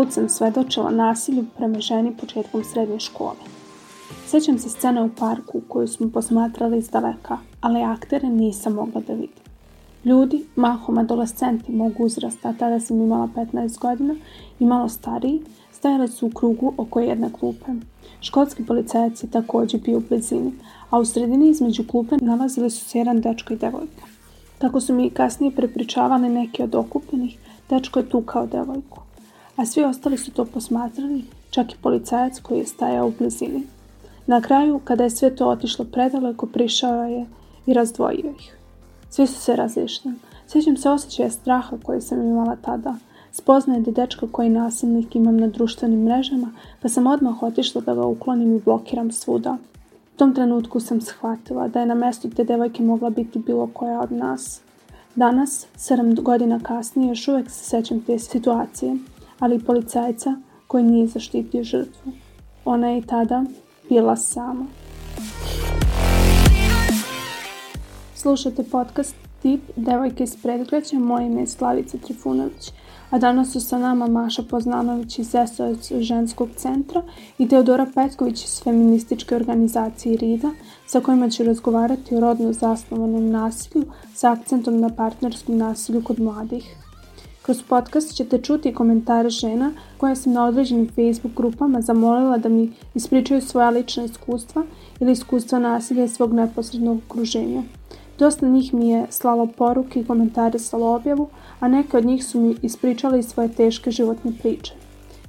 [0.00, 3.36] put sam svedočila nasilju prema ženi početkom srednje škole.
[4.26, 9.12] Sećam se scene u parku koju smo posmatrali iz daleka, ali aktere nisam mogla da
[9.12, 9.44] vidim.
[10.04, 14.14] Ljudi, mahom adolescenti mogu uzrasta, tada sam imala 15 godina
[14.60, 15.42] i malo stariji,
[15.72, 17.72] stajali su u krugu oko jedne klupe.
[18.20, 20.52] Školski policajac je takođe bio u blizini,
[20.90, 24.06] a u sredini između klupe nalazili su se jedan dečko i devojka.
[24.58, 27.38] Kako su mi kasnije prepričavali neki od okupljenih,
[27.70, 29.09] dečko je tukao devojku.
[29.56, 33.62] A svi ostali su to posmatrali, čak i policajac koji je stajao u blizini.
[34.26, 37.26] Na kraju, kada je sve to otišlo predaleko, prišao je
[37.66, 38.56] i razdvojio ih.
[39.10, 40.12] Svi su se razišli.
[40.48, 42.94] Sjećam se osjećaja straha koji sam imala tada.
[43.32, 48.06] Spoznaje da dečka koji nasilnik imam na društvenim mrežama, pa sam odmah otišla da ga
[48.06, 49.56] uklonim i blokiram svuda.
[50.14, 54.00] U tom trenutku sam shvatila da je na mestu te devojke mogla biti bilo koja
[54.00, 54.60] od nas.
[55.14, 58.96] Danas, 7 godina kasnije, još uvek se sećam te situacije,
[59.40, 60.34] ali i policajca
[60.66, 62.12] koji nije zaštitio žrtvu.
[62.64, 63.44] Ona je i tada
[63.88, 64.66] bila sama.
[68.14, 72.72] Slušate podcast Tip Devojke iz predgrađa, moje ime je Slavica Trifunović,
[73.10, 77.02] a danas su sa nama Maša Poznanović iz SOS ženskog centra
[77.38, 80.50] i Teodora Petković iz feminističke organizacije RIDA,
[80.86, 86.76] sa kojima ću razgovarati o rodno zasnovanom nasilju sa akcentom na partnerskom nasilju kod mladih.
[87.42, 92.72] Kroz podcast ćete čuti komentare žena koje sam na određenim Facebook grupama zamolila da mi
[92.94, 94.64] ispričaju svoja lična iskustva
[95.00, 97.62] ili iskustva nasilja svog neposrednog okruženja.
[98.18, 101.28] Dosta njih mi je slalo poruke i komentarisalo objavu,
[101.60, 104.74] a neke od njih su mi ispričali svoje teške životne priče.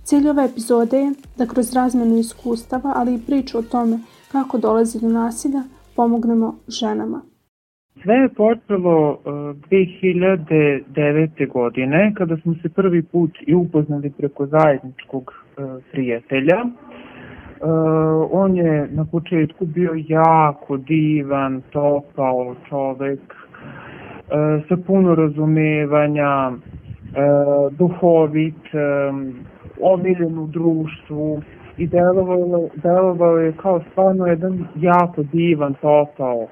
[0.03, 3.99] Cilj ove epizode je da kroz razmenu iskustava, ali i priču o tome
[4.31, 5.63] kako dolazi do nasilja,
[5.95, 7.30] pomognemo ženama.
[7.99, 11.47] Sve je počelo 2009.
[11.47, 15.33] godine kada smo se prvi put i upoznali preko zajedničkog
[15.91, 16.65] prijatelja.
[18.31, 23.19] On je na početku bio jako divan, topao čovek
[24.69, 26.51] sa puno razumevanja,
[27.71, 28.63] duhovit,
[29.81, 31.41] omiljen u društvu
[31.77, 36.47] i delovao, delovao je kao stvarno jedan jako divan, topao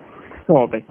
[0.45, 0.83] čovek.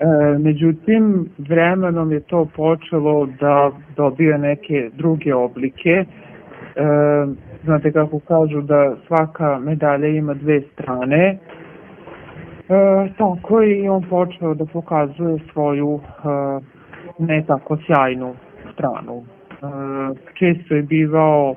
[0.00, 5.90] E, međutim, vremenom je to počelo da dobije neke druge oblike.
[5.90, 6.04] E,
[7.64, 11.26] znate kako kažu da svaka medalja ima dve strane.
[11.28, 11.38] E,
[13.18, 16.28] tako i on počeo da pokazuje svoju e,
[17.18, 18.34] ne tako sjajnu
[18.72, 19.22] stranu.
[19.22, 19.24] E,
[20.34, 21.54] često je bivao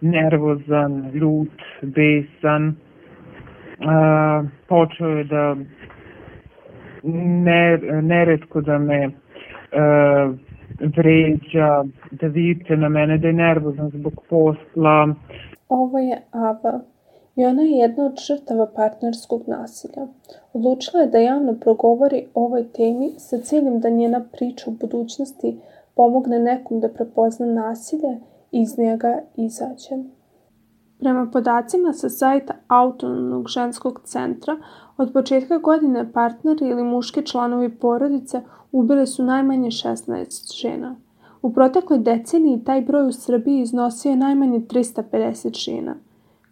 [0.00, 2.68] nervozan, ljut, besan.
[2.68, 2.74] E,
[4.68, 5.56] počeo je da
[7.02, 9.10] ne, neretko da me e,
[10.80, 15.14] vređa, da viče na mene, da je nervozan zbog posla.
[15.68, 16.80] Ovo je Ava
[17.36, 20.06] i ona je jedna od žrtava partnerskog nasilja.
[20.52, 25.56] Odlučila je da javno progovori o ovoj temi sa ciljem da njena priča u budućnosti
[25.94, 28.18] pomogne nekom da prepozna nasilje
[28.52, 30.17] i iz njega izađe.
[30.98, 34.56] Prema podacima sa sajta Autonomnog ženskog centra,
[34.96, 38.40] od početka godine partneri ili muški članovi porodice
[38.72, 40.96] ubili su najmanje 16 žena.
[41.42, 45.94] U protekloj deceniji taj broj u Srbiji iznosio je najmanje 350 žena.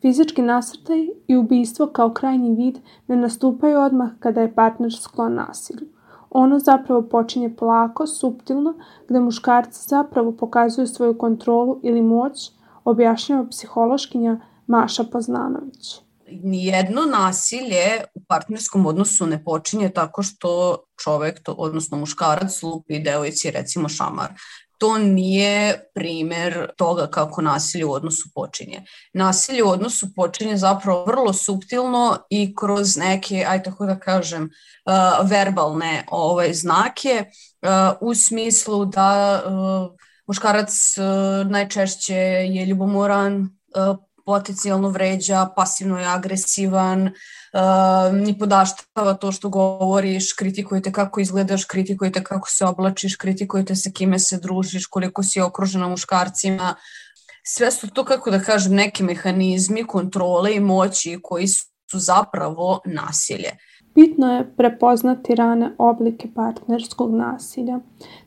[0.00, 5.86] Fizički nasrtaj i ubistvo kao krajnji vid ne nastupaju odmah kada je partner sklon nasilju.
[6.30, 8.74] Ono zapravo počinje polako, suptilno,
[9.08, 12.55] gde muškarci zapravo pokazuju svoju kontrolu ili moć,
[12.86, 16.00] objašnjava psihološkinja Maša Poznanović.
[16.30, 23.50] Nijedno nasilje u partnerskom odnosu ne počinje tako što čovek, to, odnosno muškarac, lupi devojci
[23.50, 24.28] recimo šamar
[24.78, 28.84] to nije primer toga kako nasilje u odnosu počinje.
[29.12, 35.30] Nasilje u odnosu počinje zapravo vrlo subtilno i kroz neke, aj tako da kažem, uh,
[35.30, 37.68] verbalne ovaj, znake uh,
[38.00, 42.14] u smislu da uh, muškarac uh, najčešće
[42.54, 43.96] je ljubomoran, uh,
[44.26, 52.24] potencijalno vređa, pasivno je agresivan, uh, ni podaštava to što govoriš, kritikujete kako izgledaš, kritikujete
[52.24, 56.74] kako se oblačiš, kritikujete sa kime se družiš, koliko si okružena muškarcima.
[57.46, 63.50] Sve su to, kako da kažem, neki mehanizmi kontrole i moći koji su zapravo nasilje.
[63.96, 67.78] Bitno je prepoznati rane oblike partnerskog nasilja.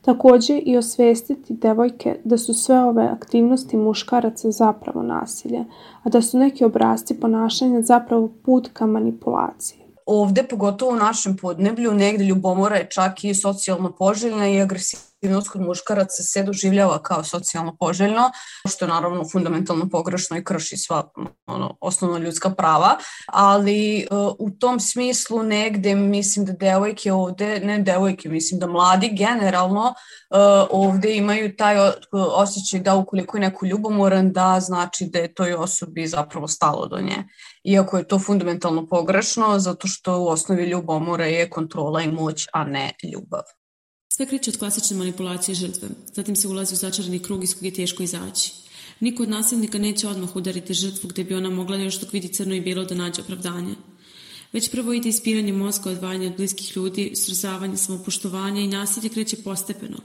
[0.02, 5.64] Takođe i osvestiti devojke da su sve ove aktivnosti muškaraca zapravo nasilje,
[6.02, 9.80] a da su neki obrazci ponašanja zapravo put ka manipulaciji.
[10.06, 15.48] Ovde, pogotovo u našem podneblju, negde ljubomora je čak i socijalno poželjna i agresivna aktivnost
[15.48, 18.30] kod muškaraca se doživljava kao socijalno poželjno,
[18.68, 21.10] što je naravno fundamentalno pogrešno i krši sva
[21.46, 22.96] ono, osnovna ljudska prava,
[23.26, 29.10] ali uh, u tom smislu negde mislim da devojke ovde, ne devojke, mislim da mladi
[29.12, 31.76] generalno uh, ovde imaju taj
[32.12, 37.00] osjećaj da ukoliko je neko ljubomoran, da znači da je toj osobi zapravo stalo do
[37.00, 37.24] nje.
[37.64, 42.64] Iako je to fundamentalno pogrešno, zato što u osnovi ljubomora je kontrola i moć, a
[42.64, 43.59] ne ljubav.
[44.20, 47.74] Sve kreće od klasične manipulacije žrtve, zatim se ulazi u začarani krug iz kog je
[47.74, 48.52] teško izaći.
[49.00, 52.54] Niko od nasilnika neće odmah udariti žrtvu gde bi ona mogla još dok vidi crno
[52.54, 53.74] i bilo da nađe opravdanje.
[54.52, 59.98] Već prvo ide ispiranje mozga, odvajanje od bliskih ljudi, srozavanje samopoštovanja i nasilje kreće postepeno.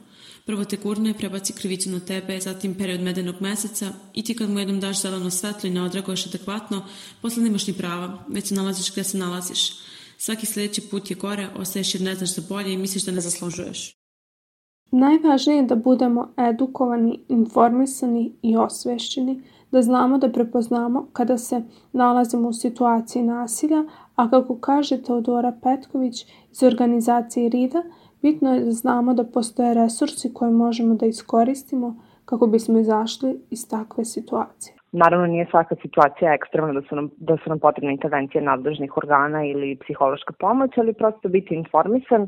[0.46, 4.60] Prvo te gurne, prebaci krivicu na tebe, zatim period medenog meseca i ti kad mu
[4.60, 6.86] jednom daš zeleno svetlo i ne odreaguješ adekvatno,
[7.22, 9.72] posle nemaš ni prava, već se nalaziš gde se nalaziš.
[10.18, 13.22] Svaki sledeći put je gore, ostaješ jer ne znaš za bolje i misliš da ne
[13.22, 14.05] zaslužuješ.
[14.92, 19.42] Najvažnije je da budemo edukovani, informisani i osvešćeni,
[19.72, 21.62] da znamo da prepoznamo kada se
[21.92, 23.84] nalazimo u situaciji nasilja,
[24.16, 27.82] a kako kaže Teodora Petković iz organizacije RIDA,
[28.22, 31.96] bitno je da znamo da postoje resursi koje možemo da iskoristimo
[32.26, 34.76] kako bismo izašli iz takve situacije.
[34.92, 39.46] Naravno, nije svaka situacija ekstremna da su nam, da su nam potrebne intervencije nadležnih organa
[39.46, 42.28] ili psihološka pomoć, ali prosto biti informisan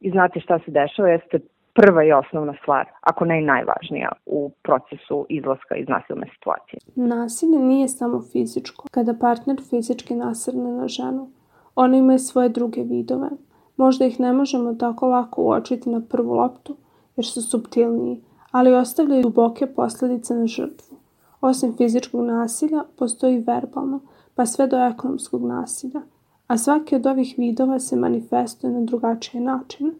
[0.00, 1.38] i znati šta se dešava jeste
[1.80, 6.78] prva i osnovna stvar, ako ne i najvažnija u procesu izlaska iz nasilne situacije.
[6.94, 8.88] Nasilje nije samo fizičko.
[8.90, 11.30] Kada partner fizički nasrne na ženu,
[11.74, 13.28] ona ima svoje druge vidove.
[13.76, 16.76] Možda ih ne možemo tako lako uočiti na prvu loptu,
[17.16, 20.96] jer su subtilniji, ali ostavljaju duboke posledice na žrtvu.
[21.40, 24.00] Osim fizičkog nasilja, postoji verbalno,
[24.34, 26.00] pa sve do ekonomskog nasilja,
[26.46, 29.90] a svaki od ovih vidova se manifestuje na drugačije načine.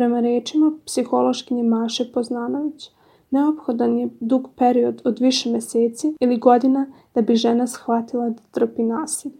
[0.00, 2.90] Prema rečima psihološkinje Maše Poznanović,
[3.30, 8.82] neophodan je dug period od više meseci ili godina da bi žena shvatila da trpi
[8.82, 9.34] nasilje.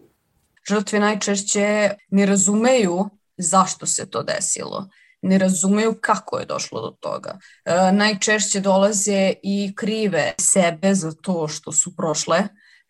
[0.69, 3.05] Žrtve najčešće ne razumeju
[3.37, 4.89] zašto se to desilo
[5.23, 7.39] ne razumeju kako je došlo do toga.
[7.65, 12.39] E, najčešće dolaze i krive sebe za to što su prošle,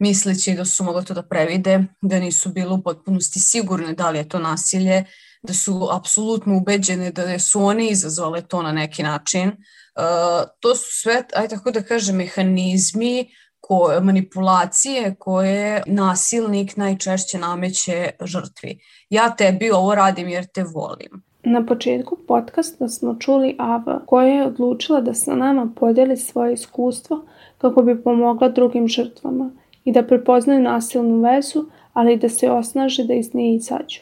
[0.01, 4.19] misleći da su mogle to da previde, da nisu bile u potpunosti sigurne da li
[4.19, 5.05] je to nasilje,
[5.43, 9.49] da su apsolutno ubeđene da su one izazvale to na neki način.
[9.49, 13.31] Uh, to su sve, aj tako da kažem, mehanizmi
[13.61, 18.81] koje, manipulacije koje nasilnik najčešće nameće žrtvi.
[19.11, 21.23] Ja tebi ovo radim jer te volim.
[21.45, 27.25] Na početku podcasta smo čuli Ava koja je odlučila da sa nama podeli svoje iskustvo
[27.59, 29.51] kako bi pomogla drugim žrtvama
[29.85, 34.01] i da prepoznaju nasilnu vezu, ali i da se osnaže da iz nje izađu.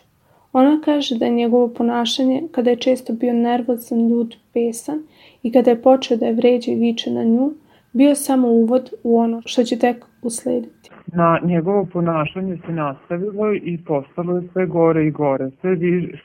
[0.52, 5.02] Ona kaže da je njegovo ponašanje, kada je često bio nervozan, ljud, pesan
[5.42, 7.52] i kada je počeo da je vređa i viče na nju,
[7.92, 10.90] bio samo uvod u ono što će tek uslediti.
[11.06, 15.50] Na njegovo ponašanje se nastavilo i postalo je sve gore i gore.
[15.60, 15.76] Sve,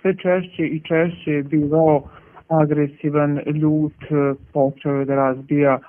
[0.01, 2.03] sve češće i češće je bivao
[2.47, 3.93] agresivan, ljut,
[4.53, 5.79] počeo je da razbija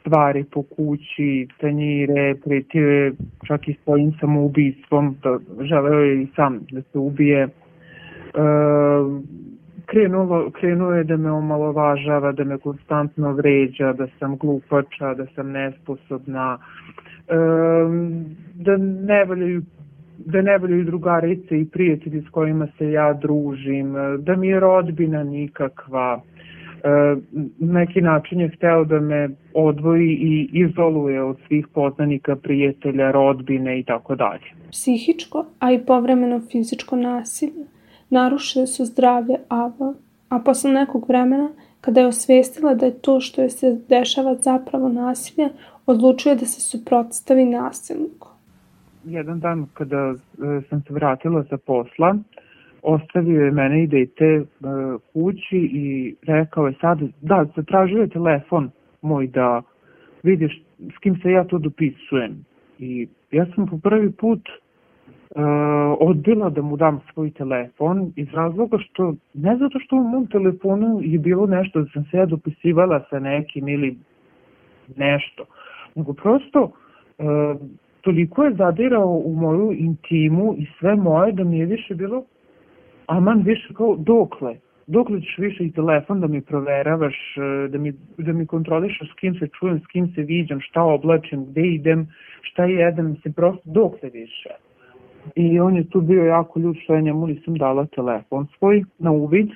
[0.00, 3.12] stvari po kući, tanjire, pretio
[3.46, 7.48] čak i svojim samoubistvom, da želeo je i sam da se ubije
[9.86, 15.50] krenulo, krenuo je da me omalovažava, da me konstantno vređa, da sam glupača, da sam
[15.50, 16.58] nesposobna,
[18.54, 19.62] da ne valjaju
[20.26, 25.22] da ne valjaju drugarice i prijatelji s kojima se ja družim, da mi je rodbina
[25.24, 26.20] nikakva.
[27.58, 33.80] Na neki način je hteo da me odvoji i izoluje od svih poznanika, prijatelja, rodbine
[33.80, 34.54] i tako dalje.
[34.70, 37.64] Psihičko, a i povremeno fizičko nasilje
[38.10, 39.94] narušile su zdravlje Ava,
[40.28, 44.88] a posle nekog vremena, kada je osvestila da je to što je se dešava zapravo
[44.88, 45.48] nasilje,
[45.86, 48.28] odlučuje da se suprotstavi nasilniku.
[49.04, 50.14] Jedan dan kada e,
[50.68, 52.16] sam se vratila sa posla,
[52.82, 54.44] ostavio je mene i dete e,
[55.12, 58.70] kući i rekao je sad, da, zatražio je telefon
[59.02, 59.62] moj da
[60.22, 60.62] vidiš
[60.96, 62.44] s kim se ja to dopisujem.
[62.78, 65.42] I ja sam po prvi put uh,
[66.00, 71.00] odbila da mu dam svoj telefon iz razloga što, ne zato što u mom telefonu
[71.02, 73.96] je bilo nešto da sam se ja dopisivala sa nekim ili
[74.96, 75.44] nešto,
[75.94, 77.60] nego prosto uh,
[78.00, 82.24] toliko je zadirao u moju intimu i sve moje da mi je više bilo
[83.10, 84.56] aman više kao dokle
[84.90, 89.14] dokle ćeš više i telefon da mi proveravaš, e, da mi, da mi kontrolišaš s
[89.20, 92.08] kim se čujem, s kim se viđam, šta oblačem, gde idem,
[92.42, 94.50] šta jedem, se prosto dokle više.
[95.34, 99.10] I on je tu bio jako ljud što ja njemu nisam dala telefon svoj na
[99.10, 99.50] uvid.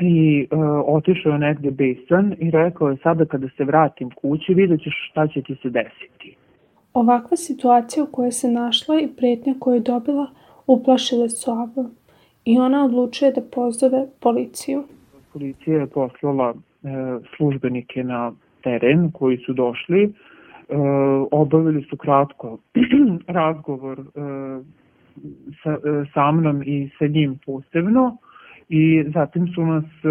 [0.00, 4.80] i uh, otišao je negde besan i rekao je sada kada se vratim kući vidjet
[4.80, 6.36] ćeš šta će ti se desiti.
[6.94, 10.26] Ovakva situacija u kojoj se našla i pretnja koju je dobila
[10.66, 11.90] uplašile su Avu
[12.48, 14.84] i ona odlučuje da pozove policiju.
[15.32, 16.88] Policija je poslala e,
[17.36, 20.12] službenike na teren koji su došli, e,
[21.30, 22.58] obavili su kratko
[23.38, 24.02] razgovor e,
[25.62, 28.16] sa, e, sa mnom i sa njim posebno
[28.68, 30.08] i zatim su nas e,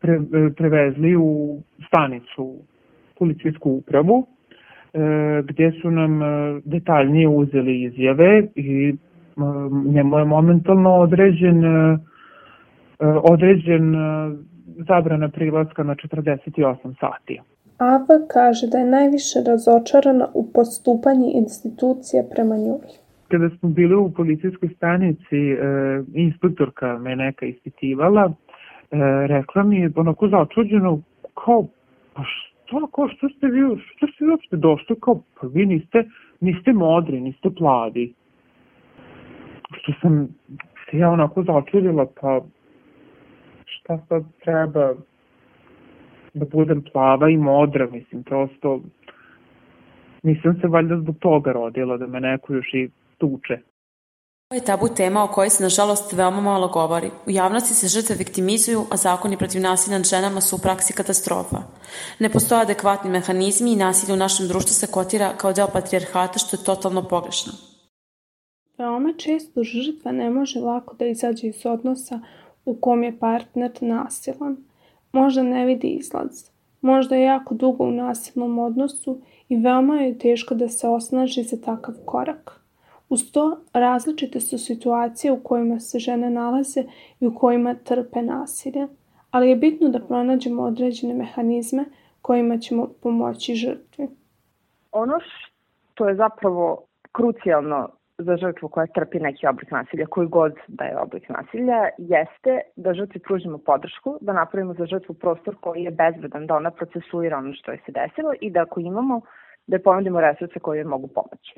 [0.00, 2.54] pre, e, prevezli u stanicu
[3.18, 4.26] policijsku upravu
[4.94, 6.20] e, gdje su nam
[6.64, 8.94] detaljnije uzeli izjave i
[9.84, 11.64] njemu je momentalno određen
[13.22, 13.94] određen
[14.88, 17.40] zabrana prilaska na 48 sati.
[17.78, 22.88] Ava kaže da je najviše razočarana u postupanju institucija prema njoj
[23.28, 25.56] kada smo bili u policijskoj stanici, e,
[26.14, 28.32] inspektorka me neka ispitivala,
[28.90, 31.00] e, rekla mi je onako začuđeno,
[31.44, 31.66] kao,
[32.14, 33.60] pa što, kao, što ste vi,
[33.96, 36.04] što ste vi uopšte došli, kao, pa vi niste,
[36.40, 38.14] niste modri, niste pladi.
[39.70, 40.28] Što sam
[40.90, 42.40] se ja onako začudila, pa
[43.64, 44.94] šta sad treba
[46.34, 48.80] da budem plava i modra, mislim, prosto
[50.22, 53.58] nisam se valjda zbog toga rodila, da me neko još i tuče.
[54.50, 57.10] Ovo je tabu tema o kojoj se, nažalost, veoma malo govori.
[57.26, 61.58] U javnosti se žrtve viktimizuju, a zakoni protiv nasilja nad ženama su u praksi katastrofa.
[62.18, 66.56] Ne postoje adekvatni mehanizmi i nasilje u našem društvu se kotira kao deo patrijarhata, što
[66.56, 67.52] je totalno pogrešno.
[68.78, 72.20] Veoma često žrtva ne može lako da izađe iz odnosa
[72.64, 74.56] u kom je partner nasilan.
[75.12, 76.50] Možda ne vidi izlaz.
[76.80, 81.56] Možda je jako dugo u nasilnom odnosu i veoma je teško da se osnaži za
[81.64, 82.60] takav korak.
[83.08, 86.84] Uz to, različite su situacije u kojima se žene nalaze
[87.20, 88.86] i u kojima trpe nasilje,
[89.30, 91.84] ali je bitno da pronađemo određene mehanizme
[92.22, 94.08] kojima ćemo pomoći žrtvi.
[94.92, 95.14] Ono
[95.92, 100.98] što je zapravo krucijalno za žrtvu koja trpi neki oblik nasilja, koji god da je
[100.98, 106.46] oblik nasilja, jeste da žrtvi pružimo podršku, da napravimo za žrtvu prostor koji je bezbedan,
[106.46, 109.20] da ona procesuira ono što je se desilo i da ako imamo,
[109.66, 111.54] da je ponudimo resurse koje mogu pomoći.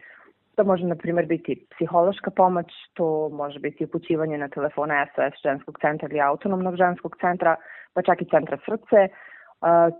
[0.54, 5.78] To može, na primjer, biti psihološka pomoć, to može biti upućivanje na telefona SOS ženskog
[5.80, 7.56] centra ili autonomnog ženskog centra,
[7.94, 9.08] pa čak i centra srce.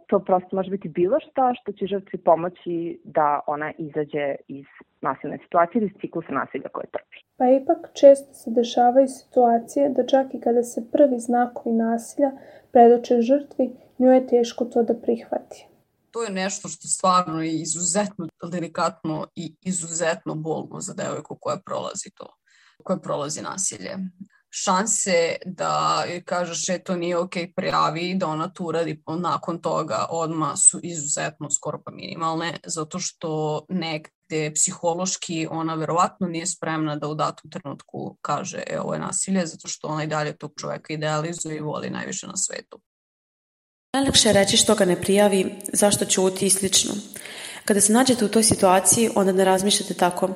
[0.06, 4.66] To prosto može biti bilo šta što će žrtvi pomoći da ona izađe iz
[5.00, 7.16] nasilne situacije ili iz ciklusa nasilja koje trpi.
[7.36, 12.30] Pa ipak često se dešavaju situacije da čak i kada se prvi znakovi nasilja
[12.72, 15.70] predoče žrtvi, nju je teško to da prihvati
[16.10, 22.10] to je nešto što stvarno je izuzetno delikatno i izuzetno bolno za devojku koja prolazi
[22.14, 22.36] to,
[22.84, 23.96] koja prolazi nasilje.
[24.52, 30.56] Šanse da kažeš e to nije ok, prijavi da ona to uradi nakon toga odma
[30.56, 37.14] su izuzetno skoro pa minimalne, zato što negde psihološki ona verovatno nije spremna da u
[37.14, 41.56] datom trenutku kaže e ovo je nasilje, zato što ona i dalje tog čoveka idealizuje
[41.56, 42.80] i voli najviše na svetu.
[43.92, 46.94] Najlepše je reći što ga ne prijavi, zašto ćuti i slično.
[47.64, 50.28] Kada se nađete u toj situaciji, onda ne razmišljate tako.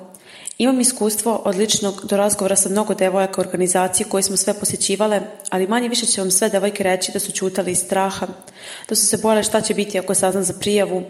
[0.58, 5.20] Imam iskustvo od ličnog do razgovora sa mnogo devojaka organizacije koje smo sve posjećivale,
[5.50, 8.26] ali manje više će vam sve devojke reći da su čutali iz straha,
[8.88, 11.02] da su se bojale šta će biti ako sazna za prijavu,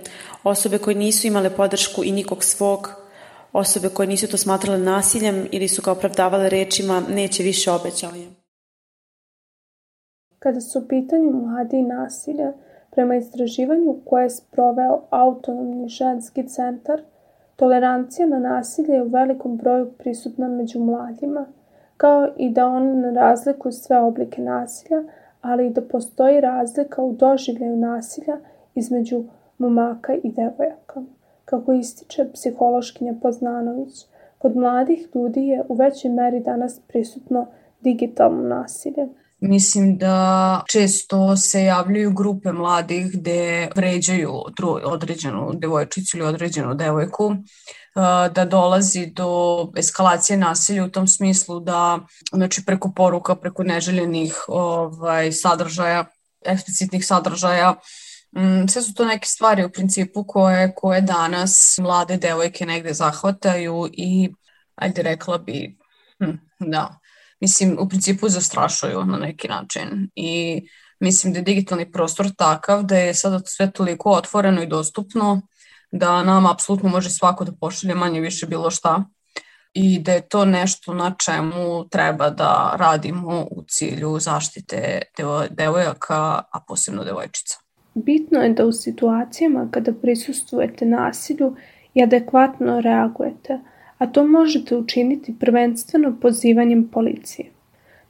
[0.44, 2.90] osobe koje nisu imale podršku i nikog svog,
[3.52, 8.28] osobe koje nisu to smatrale nasiljem ili su ga opravdavale rečima neće više obećali.
[10.38, 12.52] Kada su u pitanju mladi i nasilje,
[12.90, 17.02] prema istraživanju koje je sproveo Autonomni ženski centar,
[17.56, 21.46] tolerancija na nasilje je u velikom broju prisutna među mladima,
[21.96, 25.02] kao i da on ne razlikuju sve oblike nasilja,
[25.40, 28.37] ali i da postoji razlika u doživljaju nasilja
[28.75, 29.25] između
[29.58, 31.02] momaka i devojaka.
[31.44, 34.06] Kako ističe psihološkinja Poznanović,
[34.38, 37.46] kod mladih ljudi je u većoj meri danas prisutno
[37.80, 39.08] digitalno nasilje.
[39.46, 44.42] Mislim da često se javljaju grupe mladih gde vređaju
[44.84, 47.34] određenu devojčicu ili određenu devojku
[48.34, 51.98] da dolazi do eskalacije nasilja u tom smislu da
[52.32, 56.04] znači preko poruka, preko neželjenih ovaj, sadržaja,
[56.44, 57.74] eksplicitnih sadržaja
[58.36, 63.88] mm, sve su to neke stvari u principu koje, koje danas mlade devojke negde zahvataju
[63.92, 64.30] i
[64.74, 65.78] ajde rekla bi
[66.18, 66.98] hm, da,
[67.44, 70.62] mislim, u principu zastrašuju na neki način i
[71.00, 75.42] mislim da je digitalni prostor takav da je sada sve toliko otvoreno i dostupno
[75.92, 79.04] da nam apsolutno može svako da pošalje manje više bilo šta.
[79.74, 85.02] i da je to nešto na čemu treba da radimo u cilju zaštite
[85.50, 87.58] devojaka, a posebno devojčica.
[87.94, 91.56] Bitno je da u situacijama kada prisustujete nasilju
[91.94, 93.58] i adekvatno reagujete,
[93.98, 97.50] a to možete učiniti prvenstveno pozivanjem policije.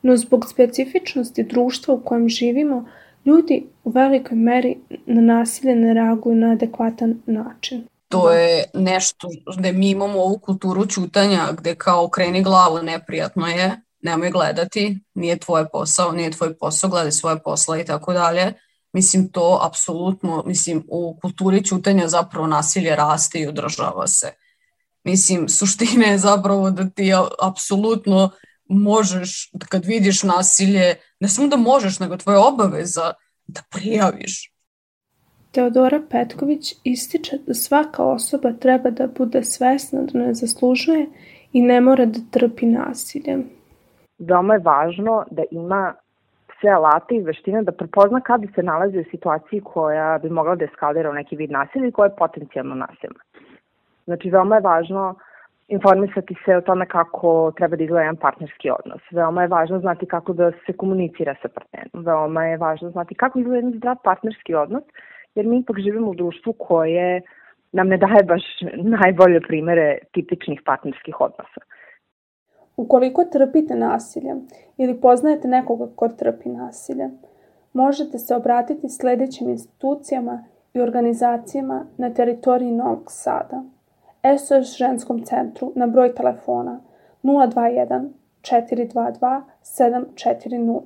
[0.03, 2.89] No zbog specifičnosti društva u kojem živimo,
[3.25, 4.77] ljudi u velikoj meri
[5.07, 7.87] na nasilje ne reaguju na adekvatan način.
[8.09, 13.81] To je nešto gde mi imamo ovu kulturu čutanja gde kao kreni glavu, neprijatno je,
[14.03, 18.53] nemoj gledati, nije tvoj posao, nije tvoj posao, gledaj svoje posla i tako dalje.
[18.93, 24.33] Mislim, to apsolutno, mislim, u kulturi čutanja zapravo nasilje raste i održava se.
[25.05, 28.31] Mislim, suština je zapravo da ti apsolutno
[28.69, 33.13] možeš, kad vidiš nasilje, ne samo da možeš, nego tvoja obaveza
[33.47, 34.55] da prijaviš.
[35.51, 41.07] Teodora Petković ističe da svaka osoba treba da bude svesna da ne zaslužuje
[41.53, 43.39] i ne mora da trpi nasilje.
[44.19, 45.95] Veoma je važno da ima
[46.61, 50.65] sve alate i veštine da prepozna kada se nalazi u situaciji koja bi mogla da
[50.65, 53.21] eskalira u neki vid nasilja i koja je potencijalno nasilna.
[54.05, 55.15] Znači, veoma je važno
[55.69, 59.03] informisati se o tome kako treba da izgleda jedan partnerski odnos.
[59.11, 62.05] Veoma je važno znati kako da se komunicira sa partnerom.
[62.05, 64.85] Veoma je važno znati kako izgleda jedan zdrav partnerski odnos,
[65.35, 67.23] jer mi ipak živimo u društvu koje
[67.73, 68.43] nam ne daje baš
[68.99, 71.61] najbolje primere tipičnih partnerskih odnosa.
[72.77, 74.35] Ukoliko trpite nasilje
[74.77, 77.09] ili poznajete nekoga ko trpi nasilje,
[77.73, 80.45] možete se obratiti sledećim institucijama
[80.75, 83.63] i organizacijama na teritoriji Novog Sada.
[84.25, 86.81] SOS ženskom centru na broj telefona
[87.23, 88.09] 021
[88.43, 90.81] 422 740.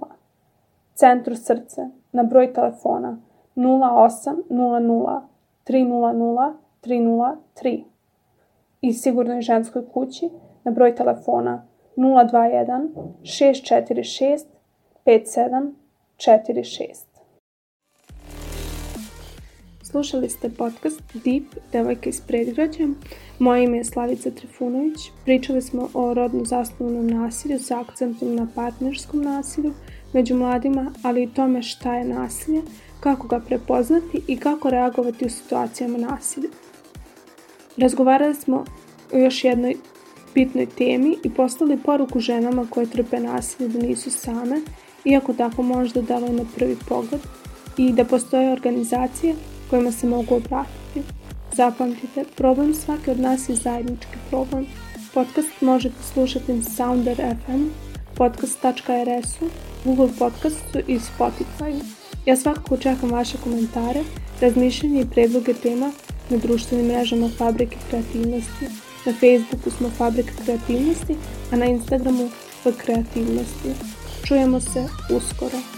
[0.95, 3.19] Centru srce na broj telefona
[3.57, 5.21] 0800
[5.67, 6.53] 300
[6.83, 7.85] 303
[8.81, 10.31] i sigurnoj ženskoj kući
[10.65, 11.67] na broj telefona
[11.97, 12.89] 021
[13.23, 14.45] 646
[15.07, 17.08] 5746.
[19.91, 22.89] Slušali ste podcast Deep, devojka iz predgrađa.
[23.39, 24.99] Moje ime je Slavica Trifunović.
[25.25, 29.73] Pričali smo o rodno zasnovanom nasilju sa akcentom na partnerskom nasilju
[30.13, 32.63] među mladima, ali i tome šta je nasilje,
[33.01, 36.49] kako ga prepoznati i kako reagovati u situacijama nasilja.
[37.77, 38.65] Razgovarali smo
[39.13, 39.77] o još jednoj
[40.35, 44.61] bitnoj temi i poslali poruku ženama koje trpe nasilje da nisu same,
[45.05, 47.21] iako tako možda deluje na prvi pogled,
[47.77, 49.35] i da postoje organizacije
[49.71, 51.03] kojima se mogu obratiti.
[51.53, 54.67] Zapamtite, problem svake od nas je zajednički problem.
[55.15, 57.65] Podcast možete slušati na Sounder FM,
[58.15, 59.49] podcast.rs-u,
[59.85, 61.81] Google Podcastu i Spotify.
[62.27, 64.01] Ja svakako čekam vaše komentare,
[64.41, 65.93] razmišljanje i predloge tema
[66.31, 68.67] na društvenim mrežama Fabrike kreativnosti.
[69.07, 71.17] Na Facebooku smo Fabrika kreativnosti,
[71.53, 72.31] a na Instagramu
[72.65, 73.69] F kreativnosti.
[74.25, 74.85] Čujemo se
[75.17, 75.78] uskoro.